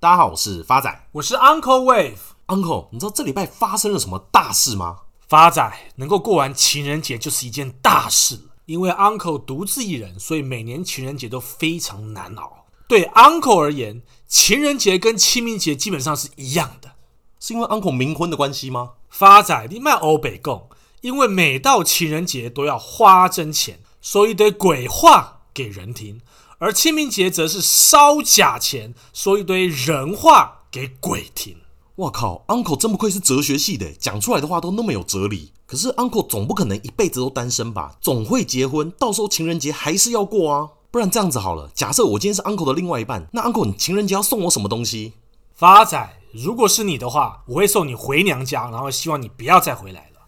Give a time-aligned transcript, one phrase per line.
[0.00, 2.18] 大家好，我是发仔，我是 Uncle Wave。
[2.46, 4.98] Uncle，你知道这礼拜发生了什么大事吗？
[5.26, 8.42] 发仔能够过完情人节就是一件大事。
[8.66, 12.66] 因为 Uncle 独自一人，所以每年情人节都非常难熬。
[12.86, 16.92] 对 Uncle 而言，情人节跟清明节基本上是一样的。
[17.40, 18.92] 是因为 Uncle 冥婚的关系吗？
[19.08, 20.68] 发仔，你卖欧北贡，
[21.00, 26.20] 因为每到情人节都要花真钱，所以得鬼话给人听；
[26.60, 31.56] 而清明节则是烧假钱，说一堆人话给鬼听。
[31.96, 35.52] 哇靠，Uncle 真不愧是哲学系的，讲出来的话都那么有哲理。
[35.66, 37.94] 可是 Uncle 总不可能一辈子都单身吧？
[38.00, 40.70] 总会结婚，到时候情人节还是要过啊。
[40.90, 45.12] 不然这样子好了，假设我今天是 Uncle 的另外一半，那 Uncle 你情人节要送我什么东西？
[45.54, 50.18] 发仔，如果是你的话，我会送你回娘家，然后希望你不要再回来了。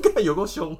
[0.14, 0.74] 看有够凶。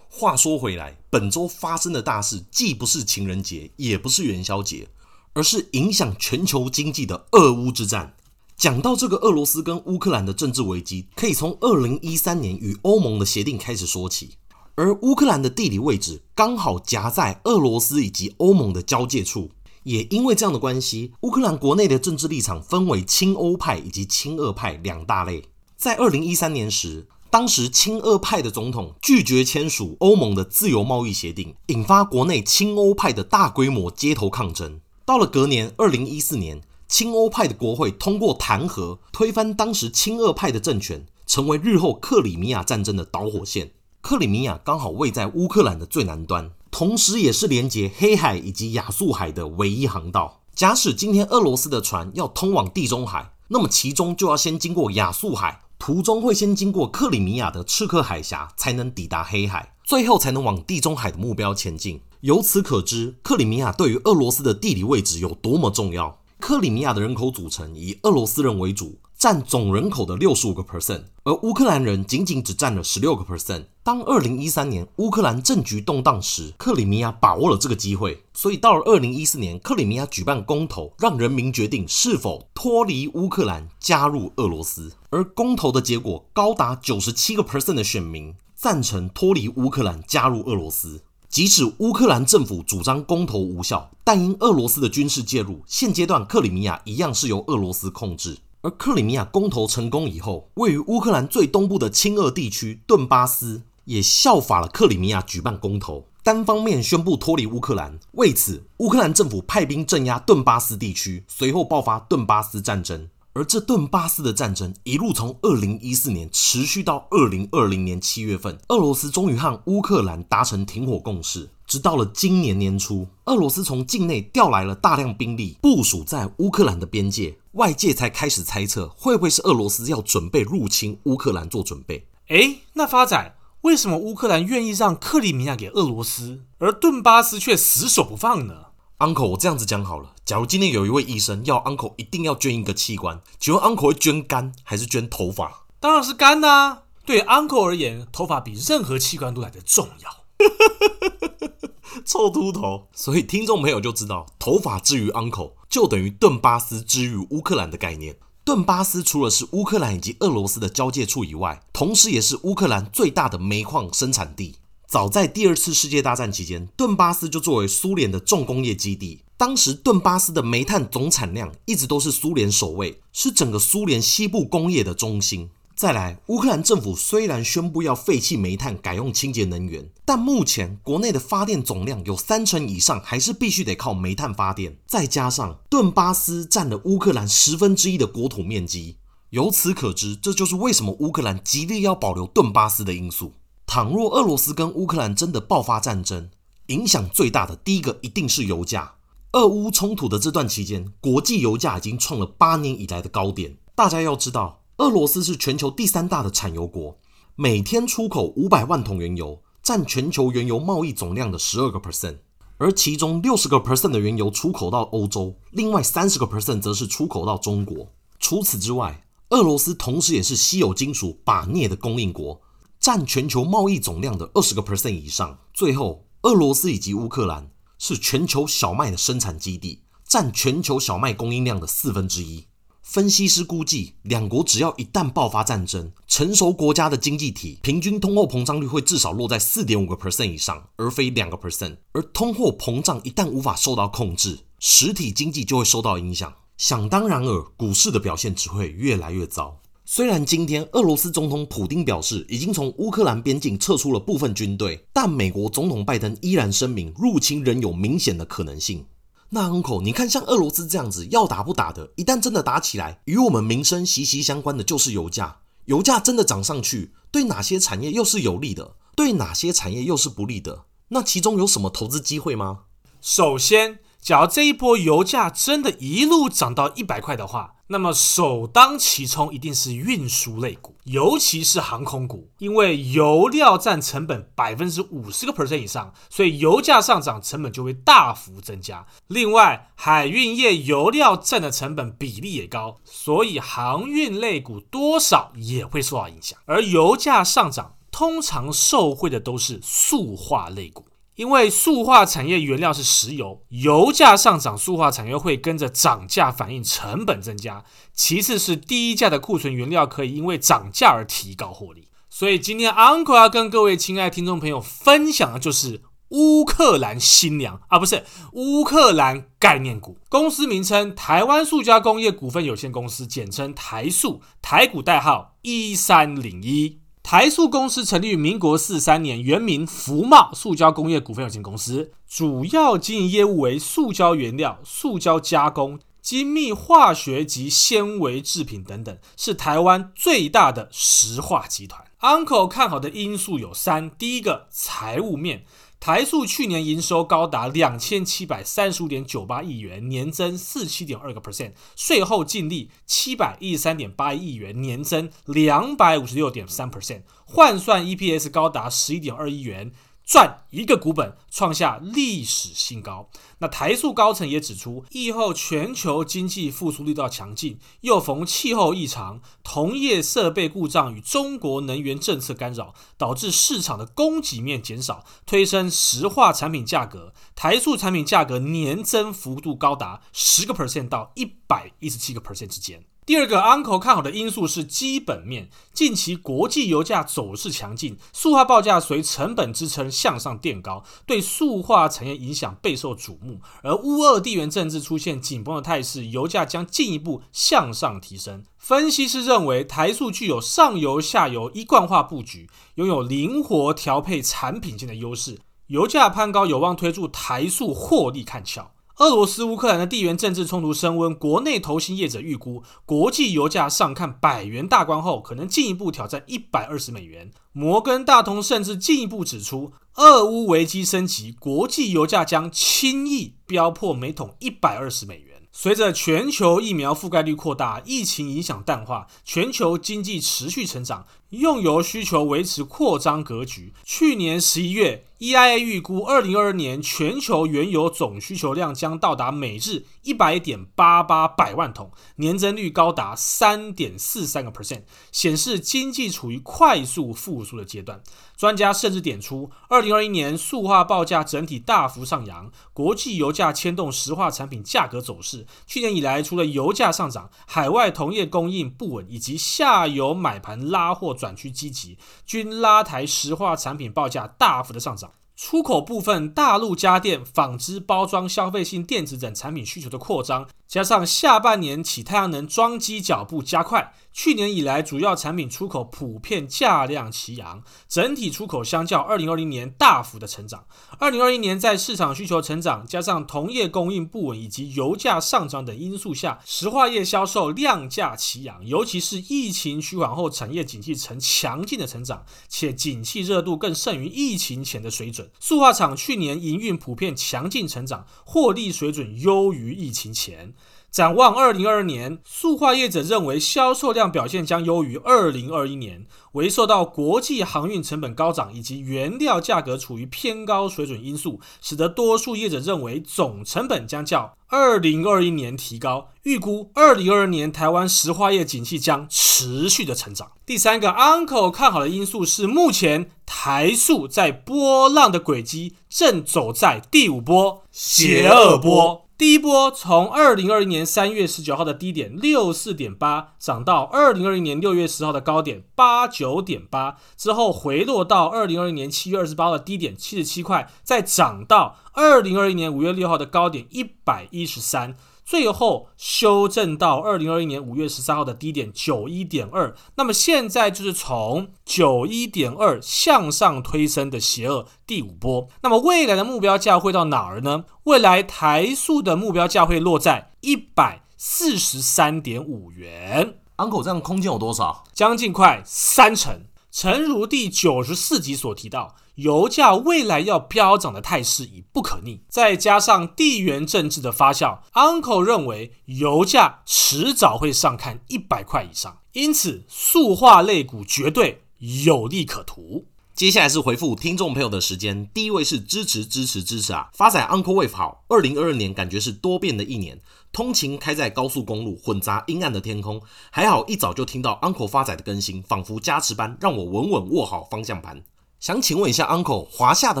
[0.12, 4.88] 话说回来，本周发生的大事既不是情人节，也不是元宵节，
[5.34, 8.16] 而是影响全球经济的俄乌之战。
[8.56, 14.32] 讲到这个俄罗斯跟乌克兰的政治危机，可以从二零一三年与欧盟的协定开始说起。
[14.74, 19.52] 而乌克兰的地理位置刚好夹在俄罗斯以及欧盟的交界处，
[19.84, 25.44] 也因为这样的关系，乌克兰国内的政治立场分为亲欧派以及亲俄派两大类。
[25.76, 34.80] 在二零一三年时，当时亲俄派的总统拒绝签署欧盟的自由贸易协定，引发国内亲欧派的大规模街头抗争。
[35.04, 36.60] 到了隔年二零一四年。
[36.88, 43.70] 亲欧派的国会通过弹劾，推翻当时亲俄派的政权，成为日后克里米亚战争的导火线。
[44.00, 50.40] 克里米亚刚好位在乌克兰的最南端，同时也是连接黑海以及亚速海的唯一航道。
[50.52, 62.02] 假使今天俄罗斯的船要通往地中海，那么其中就要先经过亚速海，途中会先经过克里米亚的赤克海峡，才能抵达黑海，最后才能往地中海的目标前进。
[62.20, 66.20] 由此可知，克里米亚对于俄罗斯的地理位置有多么重要。
[66.38, 73.66] 克里米亚的人口组成以俄罗斯人为主，占总人口的六十五个 percent，而乌克兰人仅仅只占了十六个 percent。
[73.82, 84.90] 当二零一三年乌克兰政局动荡时，克里米亚把握了这个机会，所以到了二零一四年，克里米亚举办公投，让人民决定是否脱离乌克兰，加入俄罗斯。
[85.10, 91.02] 而公投的结果高达九十七个 percent 的选民赞成脱离乌克兰，加入俄罗斯。
[91.28, 98.38] 即使乌克兰政府主张公投无效，但因俄罗斯的军事介入，现阶段克里米亚一样是由俄罗斯控制。
[98.62, 107.98] 而克里米亚公投成功以后，位于乌克兰最东部的亲俄地区顿巴斯也效法了克里米亚举办公投，单方面宣布脱离乌克兰。
[108.12, 113.08] 为此，乌克兰政府派兵镇压顿巴斯地区，随后爆发顿巴斯战争。
[113.32, 121.48] 而这顿巴斯的战争一路从二零一四年持续到二零二零年七月份，俄罗斯终于和乌克兰达成停火共识。
[121.64, 132.08] 直到了今年年初，俄罗斯从境内调来了大量兵力，部署在乌克兰的边界，外界才开始猜测，会不会是俄罗斯要准备入侵乌克兰做准备？
[132.26, 138.54] 诶，那发仔，为什么乌克兰愿意让克里米亚给俄罗斯，而顿巴斯却死守不放呢
[139.00, 140.14] ？Uncle，我这样子讲好了。
[140.26, 145.64] 假如今天有一位医生要 Uncle 一定要捐一个器官，请问 Uncle 会捐肝还是捐头发？
[145.80, 146.82] 当然是肝呐、啊！
[147.06, 150.16] 对 Uncle 而言，头发比任何器官都来得重要。
[152.04, 152.88] 臭秃头！
[152.92, 158.16] 所以听众朋友就知道，头发之于 Uncle 就等于顿巴斯之于乌克兰的概念。
[158.44, 164.56] 顿巴斯除了是乌克兰以及俄罗斯的交界处以外，同时也是乌克兰最大的煤矿生产地。
[164.90, 169.22] 早在第二次世界大战期间，顿巴斯就作为苏联的重工业基地。
[169.36, 175.48] 当时，顿巴斯的煤炭总产量一直都是苏联首位，是整个苏联西部工业的中心。
[175.76, 184.76] 再来，乌克兰政府虽然宣布要废弃煤炭，改用清洁能源，但目前国内的发电总量有三成以上还是必须得靠煤炭发电。
[184.88, 188.96] 再加上顿巴斯占了乌克兰十分之一的国土面积，
[189.28, 193.34] 由此可知，这就是为什么乌克兰极力要保留顿巴斯的因素。
[193.72, 196.28] 倘若俄罗斯跟乌克兰真的爆发战争，
[196.66, 198.96] 影响最大的第一个一定是油价。
[199.34, 203.58] 俄乌冲突的这段期间，国际油价已经创了八年以来的高点。
[203.76, 206.98] 大家要知道，俄罗斯是全球第三大的产油国，
[207.36, 212.16] 每天出口五百万桶原油，占全球原油贸易总量的十二个 percent，
[212.56, 217.86] 而其中六十个 percent 的原油出口到欧洲，另外三十个 percent 则是出口到中国。
[218.18, 222.40] 除此之外，俄罗斯同时也是稀有金属钯镍的供应国。
[222.80, 225.38] 占全球贸易总量的二十个 percent 以上。
[225.52, 232.46] 最后，俄罗斯以及乌克兰是全球小麦的生产基地，占全球小麦供应量的四分之一。
[232.82, 241.76] 分析师估计，两国只要一旦爆发战争，成熟国家的经济体平均通货膨胀率会至少落在四点五个 percent 以上，而非两个 percent。
[241.92, 246.32] 而通货膨胀一旦无法受到控制，实体经济就会受到影响。
[246.56, 249.59] 想当然尔，股市的表现只会越来越糟。
[249.92, 258.86] 虽然今天俄罗斯总统普丁表示已经从乌克兰边境撤出了部分军队，但美国总统拜登依然声明入侵仍有明显的可能性。
[259.30, 265.38] 那 Uncle，你看像俄罗斯这样子要打不打的，一旦真的打起来，与我们民生息息相关的就是油价。
[265.64, 270.66] 油价真的涨上去，对哪些产业又是有利的，对哪些产业又是不利的？
[270.90, 272.60] 那其中有什么投资机会吗？
[273.00, 277.54] 首先，假如这一波油价真的一路涨到一百块的话。
[277.72, 288.84] 那么首当其冲一定是运输类股，尤其是航空股，因为油料占成本百分之五十个 percent 以上，所以油价上涨，成本就会大幅增加。
[289.06, 296.36] 另外，海运业油料占的成本比例也高，所以航运类股多少也会受到影响。
[296.46, 300.86] 而油价上涨，通常受惠的都是塑化类股。
[301.20, 307.62] 因为塑化产业原料是石油，油价上涨，塑化产业会跟着涨价，反映成本增加。
[307.92, 311.88] 其次是低价的库存原料可以因为涨价而提高获利。
[312.08, 318.02] 所以今天 Uncle 要跟各位亲爱听众朋友分享的就是乌克兰新娘啊，不是
[318.32, 326.79] 乌克兰概念股，公司名称台湾塑胶工业股份有限公司，简称台塑，台股代号一三零一。
[327.10, 341.84] 台塑公司成立于民国四三年，原名福茂塑胶工业股份有限公司，主要经营业务为塑胶原料、塑胶加工、精密化学及纤维制品等等，是台湾最大的石化集团。
[341.98, 345.44] Uncle 看好的因素有三：第一个，财务面。
[345.80, 359.72] 台塑去年营收高达两千七百三十五点九八亿元，年增四七点二个 percent，税后净利七百一十三点八亿元，年增两百五十六点三 percent，换算 EPS 高达十一点二亿元。
[360.10, 363.08] 赚一个股本，创下历史新高。
[363.38, 377.12] 那台塑高层也指出，疫后全球经济复苏力道强劲，又逢气候异常、同业设备故障与中国能源政策干扰，导致市场的供给面减少，推升石化产品价格。
[377.36, 382.84] 台塑产品价格年增幅度高达十个 percent 到一百一十七个 percent 之间。
[383.06, 393.40] 第二个 Uncle 看好的因素是基本面，近期国际油价走势强劲，塑化报价随成本支撑向上垫高，对塑化产业影响备受瞩目。
[393.62, 398.44] 而乌俄地缘政治出现紧绷的态势，油价将进一步向上提升。
[398.56, 408.70] 分析师认为，台塑具有上游下游一贯化布局，拥有灵活调配产品线的优势，油价攀高有望推助台塑获利看俏。
[409.00, 417.30] 俄罗斯乌克兰的地缘政治冲突升温，国内投行业者预估，国际油价上看百元大关后，可能进一步挑战一百二十美元。
[417.52, 425.39] 摩根大通甚至进一步指出，俄乌危机升级，国际油价将轻易飙破每桶一百二十美元。
[425.52, 433.74] 随着全球疫苗覆盖率扩大，疫情影响淡化，全球经济持续成长，用油需求维持扩张格局。
[433.84, 448.00] 去年十一月，EIA 预估二零二二年全球原油总需求量将到达每日一百点八八百万桶，年增率高达三点四三个 percent，显示经济处于快速复苏的阶段。
[448.36, 455.39] 专家甚至点出，二零二一年塑化报价整体大幅上扬，国际油价牵动石化产品价格走势。
[455.66, 465.12] 去年以来，除了油价上涨，海外同业供应不稳以及下游买盘拉货转趋积极，均拉抬石化产品报价大幅的上涨。
[465.36, 480.64] 出口部分，大陆家电、纺织、包装、消费性电子等产品需求的扩张，加上下半年起太阳能装机脚步加快，去年以来主要产品出口普遍价量齐扬，整体出口相较二零二零年大幅的成长。
[480.98, 495.30] 二零二一年在市场需求成长，加上同业供应不稳以及油价上涨等因素下，石化业销售量价齐扬，尤其是疫情趋缓后，产业景气呈强劲的成长，且景气热度更胜于疫情前的水准。
[495.38, 500.54] 塑化厂去年营运普遍强劲成长，获利水准优于疫情前。
[500.90, 516.08] 展望二零二二年，塑化业者认为销售量表现将优于二零二一年，唯受到国际航运成本高涨以及原料价格处于偏高水准因素，使得多数业者认为总成本将较二零二一年提高。
[516.24, 520.32] 预估二零二二年台湾石化业景气将持续的成长。
[520.44, 529.06] 第三个 Uncle 看好的因素是，目前台塑在波浪的轨迹正走在第五波邪恶波。
[529.20, 544.96] 第一波从二零二零年三月十九号的低点六四点八涨到二零二零年六月十号的高点八九点八，之后回落到二零二零年七月二十八号的低点七十七块，再涨到二零二零年五月六号的高点一百一十三。
[545.30, 555.46] 最后修正到二零二一年五月十三号的低点九一点二，那么现在就是从九一点二向上推升的邪恶第五波。
[555.62, 557.64] 那么未来的目标价会到哪儿呢？
[557.84, 563.38] 未来台塑的目标价会落在一百四十三点五元。
[563.58, 564.82] Uncle，这样空间有多少？
[564.92, 566.46] 将近快三成。
[566.72, 568.96] 诚如第九十四集所提到。
[569.20, 582.86] 油价未来要飙涨的态势已不可逆，再加上地缘政治的发酵，Uncle 认为油价迟早会上看一百块以上，因此塑化类股绝对有利可图。
[583.14, 590.00] 接下来是回复听众朋友的时间，第一位是支持支持支持啊，发仔 Uncle Wave 好，二零二二年感觉是多变的一年，
[590.32, 598.02] 通勤开在高速公路，混杂阴暗的天空，还好一早就听到 Uncle 发仔的更新，仿佛加持般让我稳稳握好方向盘。
[598.40, 600.00] 想请问一下，Uncle，华夏的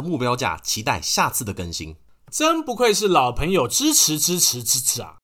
[0.00, 1.96] 目标价，期待下次的更新。
[2.30, 5.16] 真不愧是老朋友，支持支持支持啊！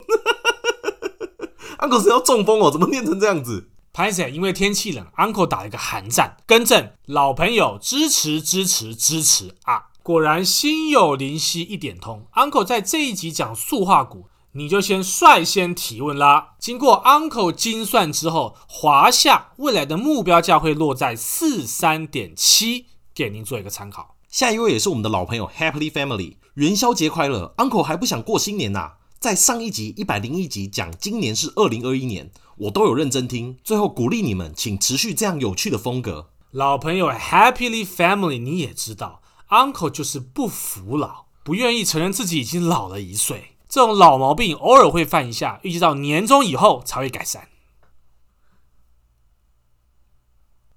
[1.80, 3.70] Uncle 是要中风哦，怎么念成这样子？
[3.94, 6.36] 拍谢，因为天气冷，Uncle 打了一个寒战。
[6.46, 9.86] 更正，老朋友支持支持支持啊！
[10.02, 16.50] 果然心有灵犀一点通，Uncle 在这一集讲塑化股，你就先率先提问啦。
[16.58, 22.88] 经过 Uncle 精算之后，华夏未来的目标价会落在四三点七。
[23.16, 24.14] 给您做一个参考。
[24.28, 36.28] 下一位也是我们的老朋友，Happily Family，元宵节快乐，Uncle 还不想过新年呐、在上一集一百零一集讲今年是二零二一年，我都有认真听，最后鼓励你们，请持续这样有趣的风格。
[36.50, 47.48] 老朋友，Happily Family，你也知道，Uncle 就是不服老，不愿意承认自己已经老了一岁，这种老毛病偶尔会犯一下，预计到年终以后才会改善。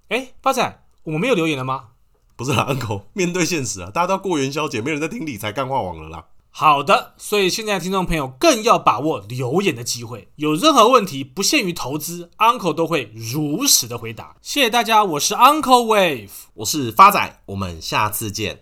[0.08, 1.89] 哎，发仔，我们没有留言了吗？
[2.40, 6.24] 不是啦，Uncle， 面对现实啊，大家都要过元宵节，没人在听理财干话网了啦。
[6.50, 14.36] 好的，所以现在听众朋友更要把握留言的机会，有任何问题不限于投资，Uncle 都会如实的回答。
[14.40, 18.58] 谢谢大家，我是 Uncle Wave，我是发仔，我们下次见。